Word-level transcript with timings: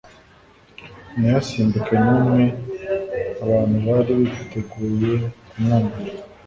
ntihasimbuke 1.17 1.95
numwe 2.05 2.45
abantu 3.43 3.75
bari 3.87 4.11
biteguye 4.29 5.13
kumwumvira 5.49 6.13